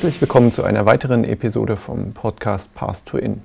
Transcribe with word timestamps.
Herzlich 0.00 0.22
willkommen 0.22 0.50
zu 0.50 0.64
einer 0.64 0.86
weiteren 0.86 1.24
Episode 1.24 1.76
vom 1.76 2.14
Podcast 2.14 2.74
Path 2.74 3.04
to 3.04 3.18
In. 3.18 3.42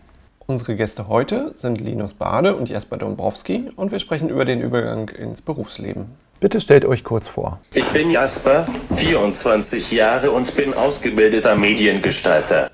Unsere 0.47 0.77
Gäste 0.77 1.09
heute 1.09 1.53
sind 1.57 1.81
Linus 1.81 2.13
Bade 2.13 2.55
und 2.55 2.69
Jesper 2.69 2.95
Dombrowski 2.95 3.71
und 3.75 3.91
wir 3.91 3.99
sprechen 3.99 4.29
über 4.29 4.45
den 4.45 4.61
Übergang 4.61 5.09
ins 5.09 5.41
Berufsleben. 5.41 6.05
Bitte 6.39 6.61
stellt 6.61 6.85
euch 6.85 7.03
kurz 7.03 7.27
vor. 7.27 7.59
Ich 7.73 7.89
bin 7.89 8.09
Jasper, 8.09 8.65
24 8.93 9.91
Jahre 9.91 10.31
und 10.31 10.55
bin 10.55 10.73
ausgebildeter 10.73 11.57
Mediengestalter. 11.57 12.71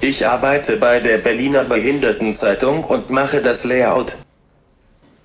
Ich 0.00 0.26
arbeite 0.26 0.76
bei 0.78 0.98
der 0.98 1.18
Berliner 1.18 1.62
Behindertenzeitung 1.62 2.82
und 2.82 3.08
mache 3.08 3.40
das 3.40 3.64
Layout. 3.64 4.16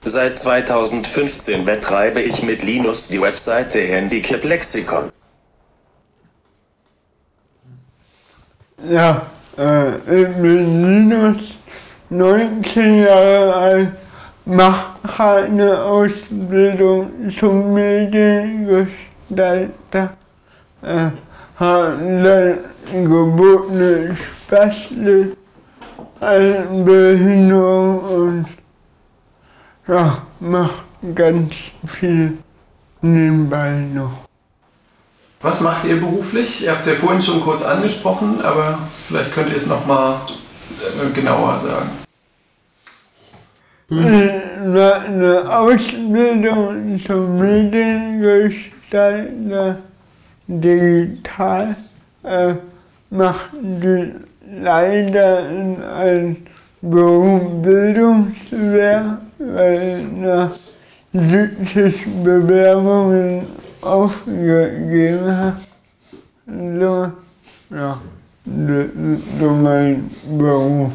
Seit 0.03 0.37
2015 0.37 1.65
betreibe 1.65 2.21
ich 2.21 2.43
mit 2.43 2.61
Linus 2.61 3.07
die 3.07 3.19
Webseite 3.19 3.79
Handicap 3.79 4.43
Lexikon. 4.43 5.09
Ja, 8.87 9.23
äh, 9.57 9.95
ich 9.95 10.35
bin 10.35 11.09
Linus, 11.09 11.53
19 12.09 13.03
Jahre 13.03 13.53
alt, 13.53 13.89
mache 14.45 15.21
eine 15.21 15.83
Ausbildung 15.83 17.29
zum 17.37 17.73
Mediengestalter, 17.73 20.13
äh, 20.81 21.09
habe 21.57 21.97
dann 22.23 22.59
gebotene 23.03 24.15
Spastik, 24.15 25.35
Behinderung 26.85 27.99
und 27.99 28.45
ja, 29.87 30.21
mache 30.39 30.83
ganz 31.15 31.53
viel 31.85 32.37
nebenbei 33.01 33.85
noch. 33.93 34.28
Was 35.41 35.61
macht 35.61 35.85
ihr 35.85 36.01
beruflich? 36.01 36.65
Ihr 36.65 36.71
habt 36.71 36.81
es 36.81 36.87
ja 36.91 36.95
vorhin 36.95 37.21
schon 37.21 37.39
kurz 37.41 37.63
angesprochen, 37.63 38.41
aber 38.43 38.77
vielleicht 39.07 39.33
könnt 39.33 39.49
ihr 39.49 39.55
es 39.55 39.67
nochmal 39.67 40.17
äh, 40.81 41.09
genauer 41.13 41.57
sagen. 41.59 41.89
Eine 43.89 45.45
Ausbildung 45.49 47.01
zum 47.07 47.39
Mediengestalter 47.39 49.77
digital 50.45 51.77
äh, 52.23 52.55
macht 53.09 53.47
die 53.53 54.11
leider 54.61 55.49
in 55.49 55.81
ein 55.83 56.45
Berufsbildungswerk, 56.81 59.19
weil 59.39 60.03
nach 60.03 60.51
70 61.13 62.23
Bewerbungen 62.23 63.47
aufgegeben 63.81 65.35
habe. 65.35 65.57
So, 66.47 67.11
ja, 67.75 68.01
so 69.39 69.49
mein 69.49 70.09
Beruf. 70.37 70.91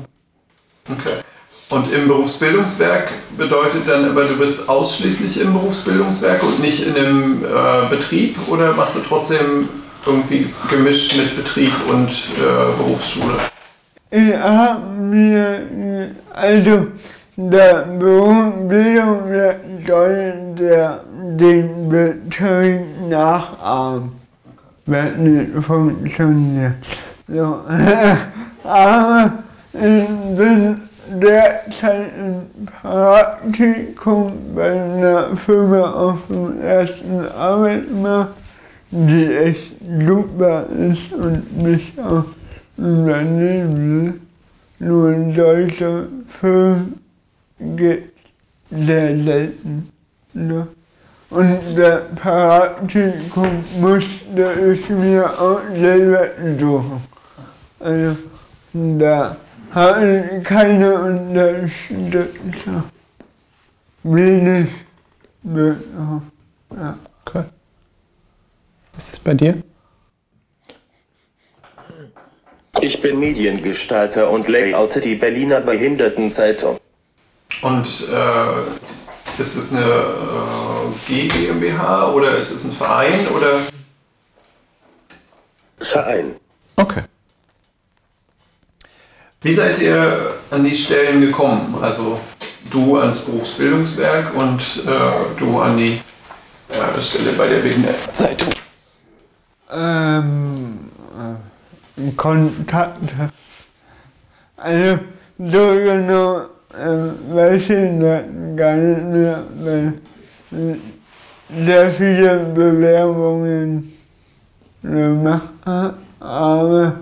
Okay. 0.90 1.22
Und 1.70 1.92
im 1.92 2.06
Berufsbildungswerk 2.08 3.08
bedeutet 3.36 3.88
dann 3.88 4.04
aber, 4.10 4.24
du 4.24 4.36
bist 4.36 4.68
ausschließlich 4.68 5.40
im 5.40 5.54
Berufsbildungswerk 5.54 6.42
und 6.42 6.60
nicht 6.60 6.86
in 6.86 6.94
einem 6.94 7.44
äh, 7.44 7.88
Betrieb 7.88 8.36
oder 8.48 8.74
machst 8.74 8.96
du 8.96 9.00
trotzdem 9.00 9.68
irgendwie 10.04 10.52
gemischt 10.70 11.16
mit 11.16 11.34
Betrieb 11.36 11.72
und 11.88 12.10
äh, 12.10 12.76
Berufsschule? 12.76 13.34
Ich 14.10 14.36
habe 14.36 14.86
mir, 15.00 16.10
also 16.32 16.88
der 17.36 17.74
Berufsbildungswerk 17.98 19.60
soll 19.86 20.34
der 20.58 21.04
den 21.24 21.88
Betrieb 21.88 22.80
nachahmen, 23.08 24.12
wenn 24.86 25.22
nicht 25.22 25.64
funktioniert. 25.64 26.74
So. 27.26 27.60
Aber 28.64 29.32
ich 29.72 30.08
bin 30.36 30.80
derzeit 31.10 32.12
im 32.18 32.66
Praktikum 32.66 34.32
bei 34.54 34.82
einer 34.82 35.36
Firma 35.36 35.90
auf 35.92 36.18
dem 36.28 36.60
ersten 36.60 37.26
Arbeitsmarkt, 37.28 38.34
die 38.90 39.34
echt 39.34 39.72
super 40.06 40.66
ist 40.70 41.12
und 41.12 41.62
mich 41.62 41.94
auch 42.00 42.24
übernehmen 42.76 43.76
will. 43.76 44.20
Nur 44.78 45.34
solche 45.34 46.08
Firmen 46.40 47.00
gibt 47.58 48.12
es 48.70 48.86
sehr 48.86 49.24
selten. 49.24 49.88
Ne? 50.32 50.66
Und 51.34 51.74
der 51.74 51.96
Praktikum 52.14 53.64
musste 53.80 54.72
ich 54.72 54.88
mir 54.88 55.28
auch 55.40 55.60
selber 55.76 56.28
suchen. 56.60 57.02
Also 57.80 58.16
da 58.72 59.36
habe 59.74 60.30
ich 60.38 60.44
keine 60.44 60.94
Unterstützung. 60.94 62.84
Wenig 64.04 64.68
bekommen. 65.42 66.30
Ja. 66.70 66.94
Okay. 67.26 67.44
Was 68.94 69.08
ist 69.08 69.24
bei 69.24 69.34
dir? 69.34 69.60
Ich 72.80 73.02
bin 73.02 73.18
Mediengestalter 73.18 74.30
und 74.30 74.46
layoute 74.46 75.00
die 75.00 75.16
Berliner 75.16 75.60
Behindertenzeitung. 75.62 76.78
Und 77.62 78.08
äh, 78.12 79.40
ist 79.40 79.56
es 79.56 79.72
eine 79.72 79.84
äh, 79.84 80.63
GmbH 81.06 82.12
oder 82.12 82.38
ist 82.38 82.52
es 82.52 82.64
ein 82.64 82.72
Verein 82.72 83.26
oder? 83.28 83.60
Verein. 85.78 86.36
Okay. 86.76 87.02
Wie 89.42 89.54
seid 89.54 89.78
ihr 89.80 90.34
an 90.50 90.64
die 90.64 90.74
Stellen 90.74 91.20
gekommen? 91.20 91.76
Also 91.82 92.18
du 92.70 92.96
ans 92.98 93.20
Berufsbildungswerk 93.22 94.34
und 94.34 94.60
äh, 94.86 95.38
du 95.38 95.60
an 95.60 95.76
die 95.76 96.00
äh, 96.70 97.02
Stelle 97.02 97.32
bei 97.32 97.46
der 97.46 97.58
Behindertenzeitung? 97.58 98.48
Ähm, 99.70 100.90
äh, 101.96 102.10
Kontakte. 102.16 103.32
Also, 104.56 104.98
so 105.38 105.74
genau 105.74 106.46
äh, 106.72 107.34
weiß 107.34 107.62
ich 107.62 108.56
gar 108.56 108.76
nicht 108.76 109.04
mehr, 109.04 109.42
sehr 111.48 111.90
viele 111.90 112.38
Bewerbungen 112.54 113.92
gemacht 114.82 115.48
habe, 115.64 115.94
aber 116.20 116.96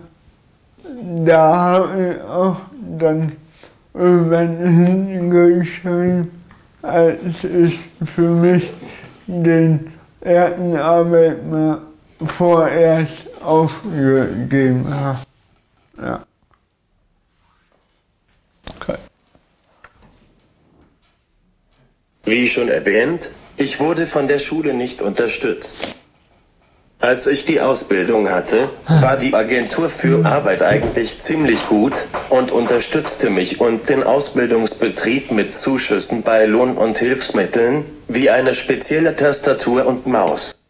da 1.25 1.55
habe 1.55 2.15
ich 2.15 2.23
auch 2.23 2.57
dann 2.99 3.33
irgendwann 3.95 4.57
hingeschrieben, 4.59 6.31
als 6.83 7.45
ich 7.45 7.79
für 8.15 8.31
mich 8.31 8.71
den 9.27 9.93
ersten 10.21 10.77
Arbeitmarkt 10.77 11.83
vorerst 12.37 13.43
aufgegeben 13.43 14.87
habe. 14.89 15.19
Ja. 15.99 16.25
Okay. 18.77 18.97
Wie 22.25 22.47
schon 22.47 22.69
erwähnt, 22.69 23.31
ich 23.57 23.81
wurde 23.81 24.07
von 24.07 24.29
der 24.29 24.39
Schule 24.39 24.75
nicht 24.75 25.03
unterstützt. 25.03 25.89
Als 27.03 27.27
ich 27.27 27.45
die 27.45 27.61
Ausbildung 27.61 28.31
hatte, 28.31 28.71
war 28.87 29.17
die 29.17 29.35
Agentur 29.35 29.89
für 29.89 30.25
Arbeit 30.25 30.63
eigentlich 30.63 31.19
ziemlich 31.19 31.67
gut 31.67 32.05
und 32.29 32.53
unterstützte 32.53 33.29
mich 33.29 33.61
und 33.61 33.89
den 33.89 34.05
Ausbildungsbetrieb 34.05 35.33
mit 35.33 35.53
Zuschüssen 35.53 36.23
bei 36.23 36.47
Lohn- 36.47 36.77
und 36.77 36.97
Hilfsmitteln, 36.97 37.85
wie 38.07 38.31
eine 38.31 38.55
spezielle 38.55 39.17
Tastatur 39.17 39.85
und 39.85 40.07
Maus. 40.07 40.61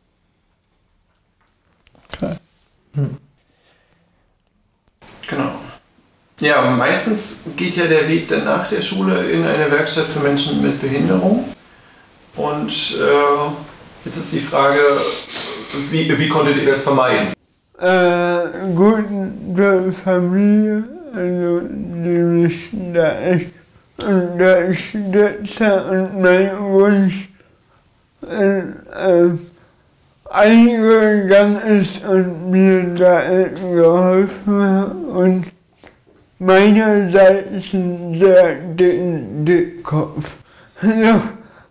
Okay. 2.15 2.37
Hm. 2.95 3.19
Genau. 5.29 5.53
Ja, 6.41 6.63
meistens 6.63 7.43
geht 7.57 7.77
ja 7.77 7.87
der 7.87 8.09
Weg 8.09 8.29
dann 8.29 8.47
nach 8.47 8.71
der 8.71 8.81
Schule 8.81 9.31
in 9.31 9.45
eine 9.45 9.71
Werkstatt 9.71 10.07
für 10.07 10.21
Menschen 10.21 10.63
mit 10.63 10.81
Behinderung. 10.81 11.45
Und 12.37 12.71
äh, 12.71 14.05
jetzt 14.05 14.17
ist 14.17 14.33
die 14.33 14.41
Frage, 14.41 14.81
wie, 15.91 16.19
wie 16.19 16.29
konntet 16.29 16.57
ihr 16.57 16.71
das 16.71 16.83
vermeiden? 16.83 17.33
Äh, 17.79 18.73
gut, 18.75 19.05
Familie, 20.05 20.85
also 21.15 21.61
die 21.61 22.09
mich 22.09 22.71
da 22.95 23.21
echt 23.21 23.53
unterstützt 23.99 25.61
hat 25.61 25.91
und 25.91 26.23
mein 26.23 26.59
Wunsch 26.59 27.29
äh, 28.31 28.61
äh, 28.61 29.31
eingegangen 30.31 31.81
ist 31.81 32.05
und 32.05 32.51
mir 32.51 32.83
da 32.95 33.23
geholfen 33.75 34.63
hat 34.63 34.95
und 35.15 35.47
meinerseits 36.39 37.75
einen 37.75 38.19
sehr 38.19 38.55
dicken 38.55 39.45
Dickkopf. 39.45 40.25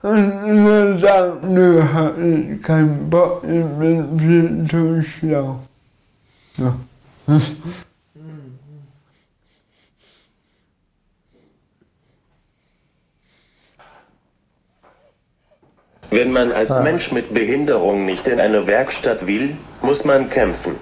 Und 0.04 0.48
immer 0.48 1.00
sagt, 1.00 1.44
nö, 1.44 1.84
hab 1.94 2.18
ich 2.18 2.62
keinen 2.64 3.10
Bock, 3.10 3.44
ich 3.44 3.66
bin 3.80 4.20
viel 4.20 4.68
zu 4.70 5.04
schlau. 5.04 5.60
Ja. 6.58 6.76
Wenn 16.10 16.32
man 16.32 16.52
als 16.52 16.78
Ah. 16.78 16.84
Mensch 16.84 17.12
mit 17.12 17.34
Behinderung 17.34 18.06
nicht 18.06 18.28
in 18.28 18.40
eine 18.40 18.68
Werkstatt 18.68 19.28
will, 19.28 19.56
muss 19.82 20.04
man 20.04 20.30
kämpfen. 20.30 20.76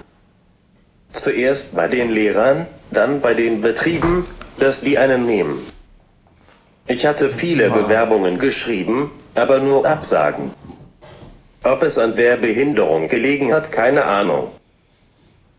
Zuerst 1.12 1.76
bei 1.76 1.88
den 1.88 2.10
Lehrern, 2.10 2.66
dann 2.90 3.20
bei 3.20 3.34
den 3.34 3.60
Betrieben, 3.60 4.24
dass 4.58 4.80
die 4.80 4.98
einen 4.98 5.26
nehmen. 5.26 5.60
Ich 6.86 7.06
hatte 7.06 7.28
viele 7.28 7.70
Bewerbungen 7.70 8.38
geschrieben, 8.38 9.10
aber 9.34 9.60
nur 9.60 9.86
Absagen. 9.86 10.50
Ob 11.62 11.82
es 11.82 11.98
an 11.98 12.16
der 12.16 12.36
Behinderung 12.36 13.08
gelegen 13.08 13.52
hat, 13.52 13.70
keine 13.70 14.04
Ahnung. 14.04 14.50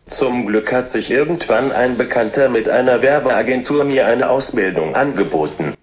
Zum 0.06 0.46
Glück 0.46 0.74
hat 0.74 0.90
sich 0.90 1.12
irgendwann 1.12 1.72
ein 1.72 1.98
Bekannter 1.98 2.50
mit 2.50 2.68
einer 2.68 3.02
Werbeagentur 3.02 3.86
mir 3.86 4.08
eine 4.08 4.30
Ausbildung 4.30 4.96
angeboten. 4.96 5.76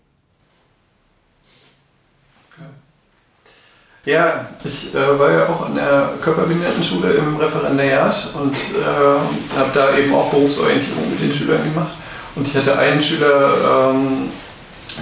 Ja, 4.04 4.46
ich 4.64 4.94
äh, 4.94 5.18
war 5.18 5.30
ja 5.30 5.48
auch 5.48 5.66
an 5.66 5.74
der 5.74 6.14
Körperbehindertenschule 6.22 7.10
im 7.12 7.36
Referendariat 7.36 8.30
und 8.34 8.54
äh, 8.54 9.58
habe 9.58 9.70
da 9.74 9.96
eben 9.98 10.14
auch 10.14 10.30
Berufsorientierung 10.30 11.10
mit 11.10 11.20
den 11.20 11.32
Schülern 11.32 11.62
gemacht. 11.62 11.92
Und 12.34 12.48
ich 12.48 12.56
hatte 12.56 12.78
einen 12.78 13.02
Schüler, 13.02 13.90
ähm, 13.92 14.30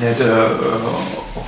der 0.00 0.10
hatte 0.10 0.24
äh, 0.24 1.38
auch 1.38 1.46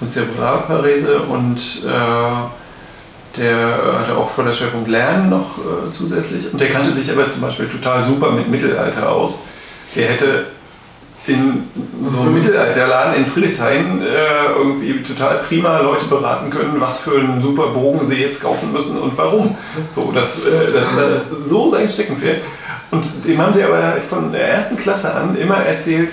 eine 0.00 0.10
Zerebralparese 0.10 1.20
und 1.20 1.58
äh, 1.86 3.40
der 3.40 4.00
hatte 4.00 4.16
auch 4.16 4.30
vor 4.30 4.44
der 4.44 4.52
Schwerpunkt 4.52 4.88
Lernen 4.88 5.30
noch 5.30 5.58
äh, 5.58 5.90
zusätzlich. 5.90 6.52
Und 6.52 6.60
der 6.60 6.70
kannte 6.70 6.94
sich 6.94 7.10
aber 7.10 7.30
zum 7.30 7.42
Beispiel 7.42 7.68
total 7.68 8.02
super 8.02 8.30
mit 8.30 8.48
Mittelalter 8.48 9.10
aus. 9.10 9.44
Der 9.96 10.08
hätte 10.08 10.46
in 11.26 11.64
so 12.08 12.20
einem 12.20 12.34
Mittelalterladen 12.34 13.14
in 13.14 13.26
Friedrichshain 13.26 14.02
äh, 14.02 14.52
irgendwie 14.56 15.02
total 15.02 15.38
prima 15.38 15.80
Leute 15.80 16.04
beraten 16.04 16.50
können, 16.50 16.74
was 16.78 17.00
für 17.00 17.18
einen 17.18 17.40
super 17.40 17.68
Bogen 17.68 18.04
sie 18.04 18.16
jetzt 18.16 18.42
kaufen 18.42 18.72
müssen 18.72 18.98
und 18.98 19.16
warum. 19.16 19.56
So, 19.90 20.12
äh, 20.12 20.14
war 20.14 21.22
so 21.44 21.68
sein 21.70 21.88
Steckenpferd. 21.88 22.42
Und 22.90 23.04
dem 23.26 23.40
haben 23.40 23.54
sie 23.54 23.64
aber 23.64 23.82
halt 23.82 24.04
von 24.04 24.32
der 24.32 24.48
ersten 24.48 24.76
Klasse 24.76 25.14
an 25.14 25.36
immer 25.36 25.56
erzählt, 25.56 26.10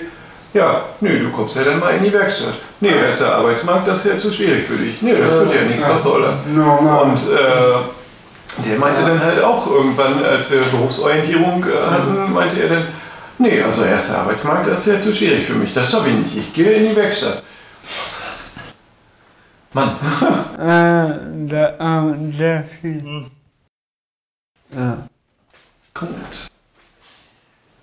ja, 0.54 0.84
nö, 1.00 1.18
du 1.18 1.30
kommst 1.30 1.56
ja 1.56 1.64
dann 1.64 1.80
mal 1.80 1.94
in 1.96 2.04
die 2.04 2.12
Werkstatt. 2.12 2.54
Nee, 2.80 2.90
ist 3.08 3.22
der 3.22 3.36
Arbeitsmarkt, 3.36 3.88
das 3.88 4.04
ist 4.04 4.12
ja 4.12 4.18
zu 4.18 4.32
schwierig 4.32 4.66
für 4.66 4.76
dich. 4.76 5.00
Nee, 5.02 5.14
das 5.14 5.34
wird 5.34 5.54
ja 5.54 5.62
nichts, 5.62 5.88
was 5.88 6.02
soll 6.02 6.22
das? 6.22 6.44
Und 6.46 6.58
äh, 6.58 8.68
der 8.68 8.78
meinte 8.78 9.02
dann 9.02 9.22
halt 9.22 9.42
auch 9.42 9.66
irgendwann, 9.66 10.22
als 10.24 10.50
wir 10.50 10.60
Berufsorientierung 10.60 11.64
äh, 11.64 11.90
hatten, 11.90 12.32
meinte 12.32 12.60
er 12.62 12.68
dann, 12.68 12.86
nee, 13.38 13.62
also 13.62 13.84
erster 13.84 14.18
Arbeitsmarkt, 14.18 14.68
das 14.68 14.86
ist 14.86 14.94
ja 14.94 15.00
zu 15.00 15.14
schwierig 15.14 15.46
für 15.46 15.54
mich, 15.54 15.72
das 15.72 15.90
schaffe 15.90 16.08
ich 16.08 16.14
nicht, 16.16 16.36
ich 16.36 16.54
gehe 16.54 16.72
in 16.72 16.90
die 16.90 16.96
Werkstatt. 16.96 17.42
Was? 18.02 18.22
Mann, 19.72 19.96
Äh, 20.58 21.18
da, 21.48 22.12
äh, 22.12 22.32
sehr 22.36 22.64
viel. 22.80 23.26
Ja. 24.70 24.98
gut. 25.94 26.51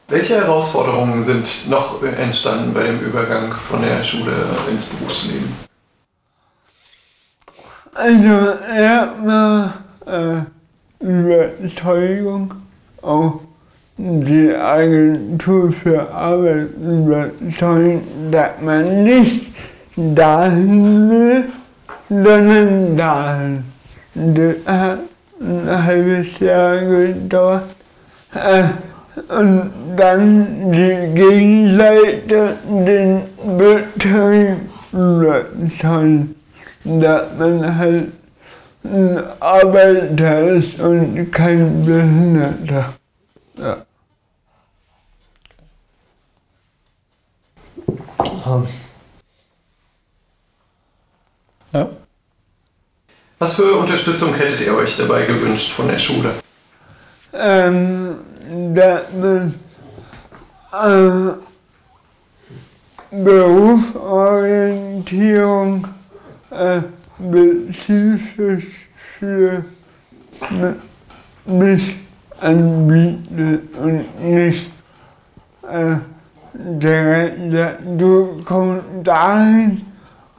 Welche 0.09 0.37
Herausforderungen 0.37 1.21
sind 1.21 1.69
noch 1.69 2.01
entstanden 2.01 2.73
bei 2.73 2.81
dem 2.81 2.99
Übergang 2.99 3.51
von 3.51 3.79
der 3.83 4.01
Schule 4.01 4.31
ins 4.71 4.85
Berufsleben? 4.85 5.47
Also 7.93 8.57
erstmal 8.75 9.73
äh, 10.07 11.05
Überzeugung, 11.05 12.55
auch 13.03 13.41
die 13.97 14.51
Agentur 14.51 15.71
für 15.71 16.11
Arbeit 16.11 16.69
überzeugen, 16.81 18.31
dass 18.31 18.59
man 18.61 19.03
nicht 19.03 19.45
dahin 19.95 21.09
will, 21.11 21.49
sondern 22.09 22.97
dahin. 22.97 23.63
Das 24.15 24.55
hat 24.65 24.99
ein 25.39 25.83
halbes 25.85 26.39
Jahr 26.39 26.77
gedauert. 26.79 27.63
Äh, 28.33 28.63
und 29.27 29.71
dann 29.97 30.71
die 30.71 31.13
Gegenseite, 31.13 32.57
den 32.67 33.21
Betrieb 33.57 34.57
überzeugen 34.91 36.35
dass 36.83 37.37
man 37.37 37.77
halt 37.77 38.11
ein 38.83 39.23
Arbeiter 39.39 40.47
ist 40.51 40.79
und 40.79 41.31
kein 41.31 41.85
Behinderter. 41.85 42.93
Ja. 43.57 43.85
Ja. 51.71 51.89
Was 53.37 53.55
für 53.55 53.75
Unterstützung 53.75 54.33
hättet 54.33 54.61
ihr 54.61 54.73
euch 54.73 54.97
dabei 54.97 55.25
gewünscht 55.25 55.71
von 55.71 55.87
der 55.87 55.99
Schule? 55.99 56.31
Ähm, 57.31 58.17
dass 58.73 59.03
man 59.13 59.53
äh, 60.73 61.33
Berufsorientierung 63.11 65.87
äh, 66.51 66.81
spezifisch 67.17 68.67
für 69.19 69.65
mich 71.45 71.95
anbietet 72.39 73.75
und 73.77 74.23
nicht 74.23 74.71
äh, 75.69 75.97
direkt, 76.53 77.39
du 77.99 78.41
kommst 78.45 78.85
dahin 79.03 79.81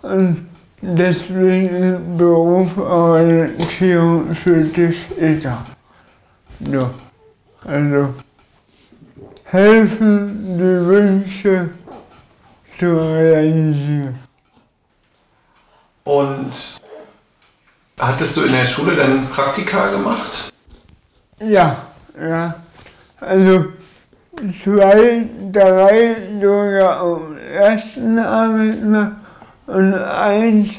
und 0.02 0.49
deswegen 0.81 1.69
ist 1.69 2.19
Berufsorientierung 2.19 4.35
für 4.35 4.64
dich 4.64 4.97
egal. 5.21 5.59
Ja, 6.61 6.90
also 7.64 8.14
helfen, 9.45 10.57
die 10.57 10.87
Wünsche 10.87 11.71
zu 12.79 12.97
realisieren. 12.97 14.19
Und 16.05 16.52
hattest 17.99 18.37
du 18.37 18.43
in 18.43 18.52
der 18.52 18.67
Schule 18.67 18.97
dann 18.97 19.29
Praktika 19.29 19.90
gemacht? 19.90 20.52
Ja, 21.40 21.76
ja. 22.19 22.55
Also 23.21 23.67
zwei, 24.62 25.29
drei 25.52 26.17
sogar 26.40 27.00
am 27.00 27.37
ersten 27.37 28.19
Arbeitsplatz 28.19 29.12
und 29.67 29.95
eins, 29.95 30.71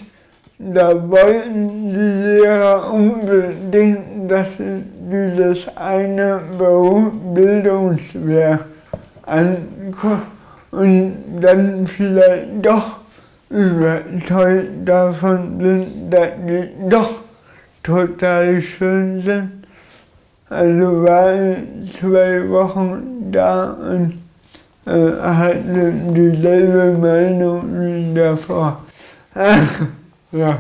da 0.58 1.10
wollten 1.10 1.90
die 1.90 2.40
Lehrer 2.42 2.92
unbedingt, 2.92 4.11
dass 4.28 4.48
dieses 4.58 5.68
eine 5.76 6.42
Berufsbildungswerk 6.58 8.66
angucke 9.26 10.22
und 10.72 11.16
dann 11.42 11.88
vielleicht 11.88 12.48
doch 12.62 12.98
überzeugt 13.50 14.70
davon 14.86 15.60
sind, 15.60 16.12
dass 16.12 16.30
die 16.48 16.70
doch 16.90 17.10
total 17.84 18.62
schön 18.62 19.22
sind. 19.24 19.52
Also 20.50 21.04
war 21.04 21.34
ich 21.34 22.00
zwei 22.00 22.50
Wochen 22.50 23.32
da 23.32 23.72
und 23.72 24.22
äh, 24.86 25.12
hatte 25.22 25.94
dieselbe 26.14 26.98
Meinung 26.98 27.64
wie 27.80 28.14
davor. 28.14 28.82
ja. 30.32 30.60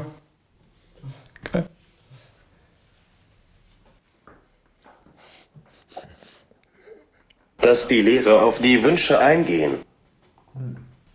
Dass 7.61 7.87
die 7.87 8.01
Lehrer 8.01 8.43
auf 8.43 8.59
die 8.59 8.83
Wünsche 8.83 9.19
eingehen. 9.19 9.77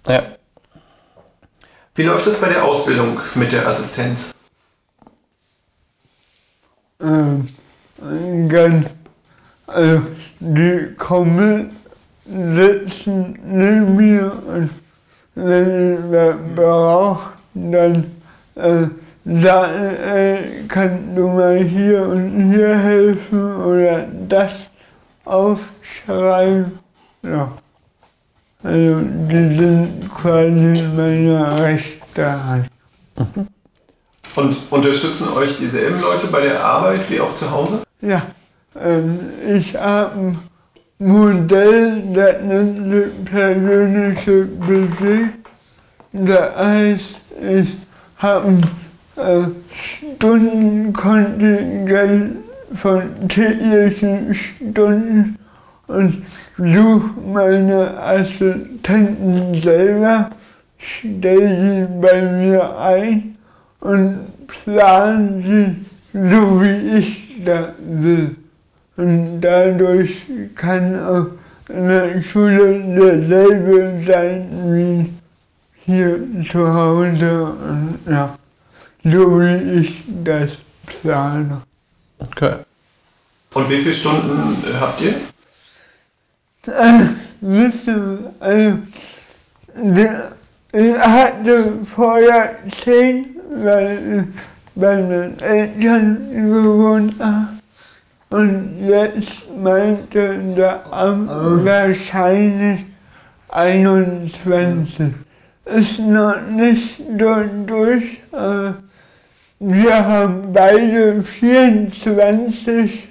Ja. 0.07 0.23
Wie 1.95 2.03
läuft 2.03 2.27
es 2.27 2.41
bei 2.41 2.49
der 2.49 2.65
Ausbildung 2.65 3.19
mit 3.35 3.53
der 3.53 3.67
Assistenz? 3.67 4.35
Ähm, 7.01 7.49
ganz, 8.49 8.89
also 9.67 10.03
die 10.41 10.95
kommen, 10.97 11.77
sitzen 12.25 13.39
neben 13.45 13.97
mir 13.97 14.33
und 14.47 14.71
wenn 15.35 15.95
ich 15.95 16.11
was 16.11 16.37
brauche, 16.55 17.33
dann 17.55 18.11
äh, 18.55 18.87
sagen, 19.25 19.97
ey, 20.15 20.65
kannst 20.69 21.17
du 21.17 21.29
mal 21.29 21.59
hier 21.63 22.09
und 22.09 22.53
hier 22.53 22.77
helfen 22.77 23.57
oder 23.57 24.07
das 24.29 24.53
aufschreiben. 25.27 26.79
Ja. 27.23 27.53
Also 28.63 29.01
die 29.01 29.59
sind 29.59 30.15
quasi 30.15 30.83
meine 30.95 31.63
rechte 31.63 32.45
Hand. 32.45 32.69
Und 34.35 34.57
unterstützen 34.71 35.29
euch 35.35 35.59
dieselben 35.59 36.01
Leute 36.01 36.29
bei 36.29 36.41
der 36.43 36.65
Arbeit 36.65 37.11
wie 37.11 37.21
auch 37.21 37.35
zu 37.35 37.51
Hause? 37.51 37.83
Ja, 38.01 38.23
ähm, 38.81 39.19
ich 39.49 39.77
habe 39.77 40.19
ein 40.19 40.39
Modell, 40.99 42.03
das 42.15 42.41
nennt 42.43 42.91
sich 42.91 43.25
persönliche 43.25 44.45
Budget. 44.45 45.29
Das 46.13 46.57
heißt, 46.57 47.05
ich 47.43 47.77
habe 48.19 48.49
ein 48.49 48.63
äh, 49.17 49.49
Stundenkontingent 50.17 52.46
von 52.75 53.29
täglichen 53.29 54.35
Stunden 54.35 55.37
und 55.87 56.23
suche 56.57 57.11
meine 57.33 58.01
Assistenten 58.01 59.61
selber, 59.61 60.31
stelle 60.79 61.87
sie 61.87 62.01
bei 62.01 62.23
mir 62.23 62.79
ein 62.79 63.37
und 63.81 64.19
plane 64.47 65.43
sie 65.43 65.87
so, 66.13 66.61
wie 66.63 66.99
ich 66.99 67.45
das 67.45 67.69
will. 67.81 68.37
Und 68.97 69.41
dadurch 69.41 70.23
kann 70.55 70.99
auch 71.05 71.27
in 71.69 71.89
der 71.89 72.23
Schule 72.23 72.81
derselbe 72.81 74.03
sein 74.07 74.49
wie 74.73 75.13
hier 75.85 76.19
zu 76.51 76.73
Hause. 76.73 77.53
Ja, 78.09 78.39
so 79.05 79.41
wie 79.41 79.81
ich 79.81 80.03
das 80.25 80.51
plane. 80.87 81.63
Okay. 82.19 82.57
Und 83.55 83.71
wie 83.71 83.81
viele 83.81 83.95
Stunden 83.95 84.57
äh, 84.65 84.75
habt 84.81 85.01
ihr? 85.01 85.15
Äh, 86.73 87.07
wisst 87.41 87.87
ihr, 87.87 88.33
also, 88.41 88.79
ich 90.73 90.99
hatte 90.99 91.79
vorher 91.95 92.59
zehn, 92.83 93.37
weil 93.63 93.99
ich 94.19 94.43
bei 94.75 95.01
meinen 95.03 95.39
Eltern 95.41 96.31
gewohnt 96.33 97.15
habe. 97.19 97.49
Und 98.29 98.87
jetzt 98.87 99.51
meinte 99.57 100.39
der 100.57 100.93
Amt 100.93 101.31
wahrscheinlich 101.65 102.85
21. 103.49 105.15
Ist 105.65 105.99
noch 105.99 106.41
nicht 106.43 107.03
so 107.19 107.45
durch, 107.67 108.21
aber 108.33 108.77
wir 109.59 110.07
haben 110.07 110.53
beide 110.53 111.23
24 111.23 113.09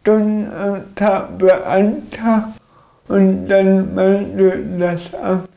Stunden 0.00 0.52
am 0.52 0.94
Tag 0.94 1.38
beantragt 1.38 2.60
und 3.08 3.48
dann 3.48 3.94
meinte 3.94 4.64
das 4.78 5.12
Amt, 5.14 5.48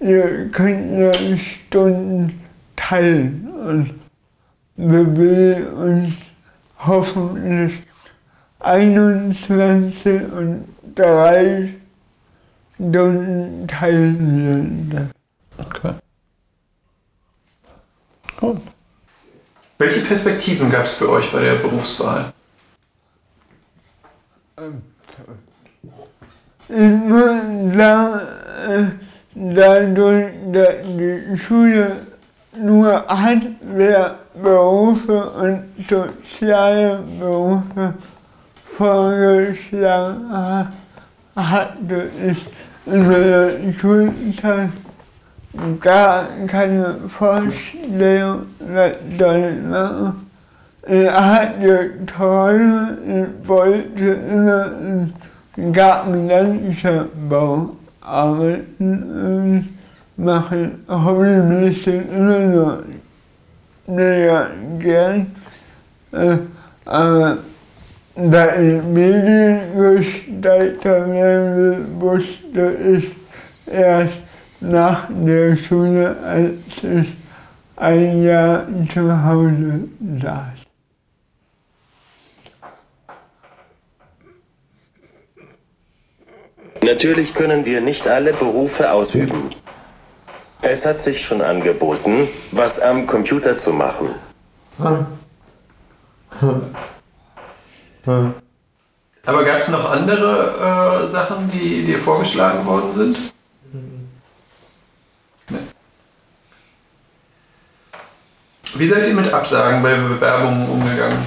ihr 0.00 0.48
könnt 0.50 0.92
nur 0.92 1.12
Stunden 1.12 2.40
teilen 2.74 3.48
und 3.52 3.90
wir 4.76 5.16
will 5.16 5.68
uns 5.68 6.14
hoffentlich 6.78 7.82
21 8.60 10.22
und 10.32 10.64
3 10.94 11.74
Stunden 12.74 13.68
teilen. 13.68 15.10
Okay. 15.58 15.92
Gut. 18.38 18.60
Welche 19.82 20.02
Perspektiven 20.02 20.70
gab 20.70 20.84
es 20.84 20.98
für 20.98 21.10
euch 21.10 21.32
bei 21.32 21.40
der 21.40 21.54
Berufswahl? 21.54 22.32
Dadurch, 29.34 30.26
dass 30.52 30.74
die 30.86 31.36
Schule 31.36 31.96
nur 32.56 33.04
Handwerkberufe 33.08 35.30
und 35.30 35.64
soziale 35.88 37.00
Berufe 37.18 37.94
vorgeschlagen 38.76 40.30
hat, 40.30 40.68
hatte 41.34 42.08
ich 42.24 42.46
in 42.86 43.08
meiner 43.08 43.50
Schulzeit 43.80 44.70
gar 45.80 46.26
keine 46.46 46.94
Vorstellung, 47.08 48.42
was 48.58 48.92
soll 49.18 49.36
ich 49.36 49.62
machen. 49.68 50.26
Ich 50.86 51.08
hatte 51.08 51.90
Träume, 52.06 52.98
ich 53.06 53.48
wollte 53.48 54.18
immer 54.30 54.70
im 55.56 55.72
Gartenlandschaftsbau 55.72 57.70
arbeiten 58.00 58.64
und 58.80 59.68
mache 60.16 60.70
hobbymäßig 60.88 62.02
immer 62.10 62.38
noch 62.38 62.78
mega 63.86 64.48
gern. 64.78 65.26
Äh, 66.12 66.38
aber 66.84 67.36
da 68.16 68.56
ich 68.56 68.82
Mediengestalter 68.82 71.12
werden 71.12 71.56
will, 71.56 71.86
wusste 72.00 72.76
ich 72.96 73.12
erst 73.72 74.16
nach 74.62 75.08
der 75.08 75.56
Schule, 75.56 76.16
als 76.24 76.52
ich 76.82 77.14
ein 77.76 78.22
Jahr 78.22 78.64
zu 78.92 79.24
Hause 79.24 79.88
saß. 80.22 80.62
Natürlich 86.84 87.34
können 87.34 87.64
wir 87.64 87.80
nicht 87.80 88.08
alle 88.08 88.32
Berufe 88.32 88.92
ausüben. 88.92 89.54
Es 90.62 90.86
hat 90.86 91.00
sich 91.00 91.20
schon 91.20 91.40
angeboten, 91.40 92.28
was 92.52 92.80
am 92.80 93.06
Computer 93.06 93.56
zu 93.56 93.72
machen. 93.72 94.10
Aber 99.24 99.44
gab 99.44 99.60
es 99.60 99.68
noch 99.68 99.90
andere 99.90 101.06
äh, 101.06 101.10
Sachen, 101.10 101.50
die 101.52 101.84
dir 101.84 101.98
vorgeschlagen 101.98 102.66
worden 102.66 102.94
sind? 102.94 103.32
Wie 108.74 108.86
seid 108.86 109.06
ihr 109.06 109.14
mit 109.14 109.32
Absagen 109.32 109.82
bei 109.82 109.94
Bewerbungen 109.96 110.66
umgegangen? 110.66 111.18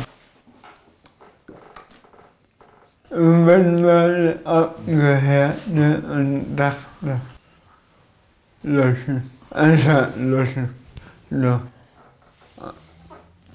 Wenn 3.09 3.81
man 3.83 4.39
abgehärtet 4.43 6.03
und 6.09 6.55
dachte, 6.55 7.21
löschen, 8.63 9.29
einfach 9.51 10.07
löschen. 10.17 10.69
So. 11.29 11.61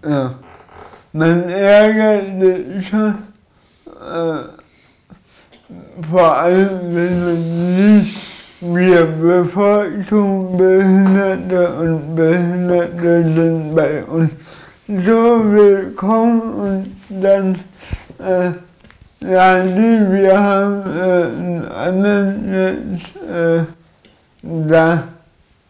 Ja. 0.09 0.35
Man 1.13 1.49
ärgert 1.49 2.41
sich 2.41 2.89
schon, 2.89 3.19
äh, 3.87 4.45
vor 6.09 6.37
allem 6.37 6.95
wenn 6.95 7.25
man 7.25 7.97
nicht 7.99 8.30
wir 8.61 9.07
bevorzugen 9.07 10.59
Behinderte 10.59 11.69
und 11.81 12.15
Behinderte 12.15 13.25
sind 13.25 13.75
bei 13.75 14.05
uns 14.05 14.31
so 14.87 15.53
willkommen 15.53 16.43
und 16.43 17.23
dann 17.23 17.55
äh, 18.19 18.51
ja, 19.27 19.63
die, 19.63 20.13
wir 20.13 20.39
haben 20.39 20.83
äh, 20.87 21.25
einen 21.25 21.69
anderen 21.69 22.53
jetzt, 22.53 23.17
äh, 23.31 23.65
da 24.43 25.05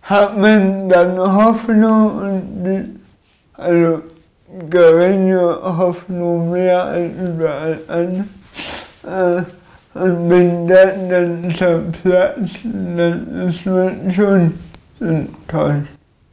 hat 0.03 0.37
man 0.37 0.89
dann 0.89 1.19
Hoffnung 1.19 2.19
und 2.19 2.65
die, 2.65 3.01
also 3.55 4.01
geringe 4.69 5.59
Hoffnung 5.63 6.51
mehr 6.51 6.85
als 6.85 7.13
überall 7.29 7.79
anders. 7.87 8.27
Äh, 9.07 9.60
und 9.95 10.31
wenn 10.31 10.67
das 10.69 10.95
dann 11.09 11.55
zerplatzt, 11.55 12.57
dann 12.65 13.49
ist 13.49 13.67
man 13.67 14.13
schon 14.15 14.59
enttäuscht. 15.01 15.89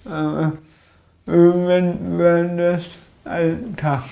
Aber 0.05 0.53
irgendwann 1.25 2.19
war 2.19 2.43
das 2.43 2.83
Alltag. 3.25 4.03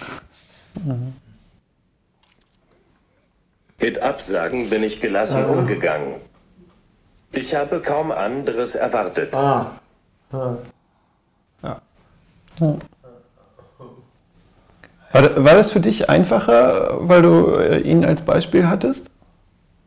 Mit 3.79 4.01
Absagen 4.01 4.69
bin 4.69 4.83
ich 4.83 4.99
gelassen 4.99 5.45
umgegangen. 5.45 6.15
Ich 7.31 7.53
habe 7.55 7.81
kaum 7.81 8.11
anderes 8.11 8.75
erwartet. 8.75 9.33
War, 15.11 15.21
da- 15.21 15.43
war 15.43 15.53
das 15.55 15.71
für 15.71 15.79
dich 15.79 16.09
einfacher, 16.09 16.97
weil 17.07 17.21
du 17.21 17.59
ihn 17.83 18.03
als 18.05 18.21
Beispiel 18.21 18.67
hattest? 18.67 19.09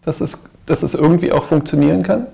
Dass 0.08 0.22
es, 0.22 0.38
dass 0.64 0.82
es 0.82 0.94
irgendwie 0.94 1.30
auch 1.32 1.44
funktionieren 1.44 2.02
kann? 2.02 2.28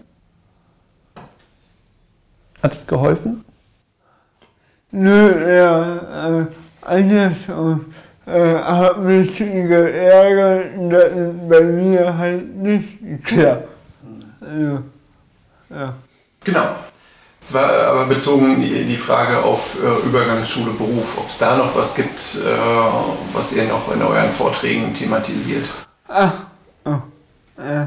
Hat 2.62 2.72
es 2.72 2.86
geholfen? 2.86 3.44
Nö, 4.92 5.56
ja, 5.56 6.38
äh, 6.38 6.46
andersrum. 6.82 7.86
Äh, 8.26 8.54
hat 8.54 9.00
mich 9.00 9.36
geärgert, 9.36 10.92
dass 10.92 11.12
es 11.14 11.34
bei 11.48 11.60
mir 11.62 12.16
halt 12.16 12.54
nicht 12.54 13.24
klappt. 13.24 13.68
Also, 14.40 14.82
ja. 15.70 15.94
Genau. 16.44 16.66
Es 17.42 17.54
war 17.54 17.68
aber 17.88 18.04
bezogen 18.04 18.60
die, 18.60 18.84
die 18.84 18.96
Frage 18.96 19.36
auf 19.38 19.78
äh, 19.82 20.06
Übergang 20.06 20.46
Schule, 20.46 20.70
Beruf, 20.78 21.18
ob 21.18 21.28
es 21.28 21.38
da 21.38 21.56
noch 21.56 21.74
was 21.74 21.96
gibt, 21.96 22.36
äh, 22.36 22.56
was 23.32 23.52
ihr 23.56 23.64
noch 23.64 23.92
in 23.92 24.00
euren 24.00 24.30
Vorträgen 24.30 24.94
thematisiert. 24.94 25.64
Ach, 26.06 26.53
äh. 27.58 27.86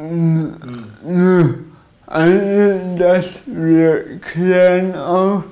Nö, 0.00 1.54
also 2.06 2.96
dass 2.98 3.24
wir 3.46 4.20
klären 4.20 4.94
auf, 4.94 5.42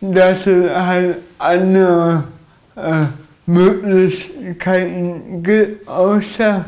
dass 0.00 0.46
es 0.46 0.74
halt 0.74 1.18
andere 1.38 2.24
äh, 2.74 3.04
Möglichkeiten 3.46 5.42
gibt, 5.42 5.86
außer 5.86 6.64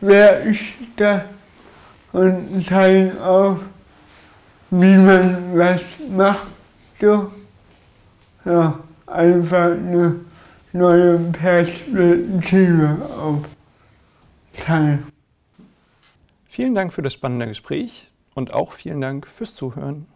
Werkstatt 0.00 1.24
und 2.12 2.64
zeigen 2.66 3.18
auf, 3.18 3.58
wie 4.70 4.96
man 4.96 5.36
was 5.54 5.82
macht. 6.08 6.46
So. 7.00 7.32
Ja, 8.44 8.78
einfach 9.06 9.72
eine 9.72 10.16
neue 10.72 11.18
Perspektive 11.32 12.98
aufzeigen. 14.52 15.04
Vielen 16.48 16.74
Dank 16.74 16.92
für 16.92 17.02
das 17.02 17.12
spannende 17.12 17.46
Gespräch 17.46 18.10
und 18.34 18.54
auch 18.54 18.72
vielen 18.72 19.00
Dank 19.00 19.26
fürs 19.26 19.54
Zuhören. 19.54 20.06